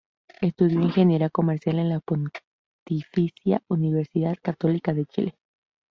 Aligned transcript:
Estudió 0.41 0.79
ingeniería 0.81 1.29
comercial 1.29 1.77
en 1.77 1.89
la 1.89 1.99
Pontificia 1.99 3.61
Universidad 3.69 4.35
Católica 4.41 4.95
de 4.95 5.05
Chile. 5.05 5.37